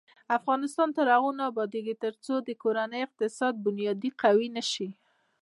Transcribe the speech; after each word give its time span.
افغانستان 0.37 0.89
تر 0.97 1.05
هغو 1.15 1.31
نه 1.39 1.43
ابادیږي، 1.51 1.95
ترڅو 2.03 2.33
د 2.41 2.49
کورنۍ 2.63 3.01
اقتصادي 3.03 3.59
بنیادي 3.65 4.09
قوي 4.21 4.47
نشي. 4.57 4.89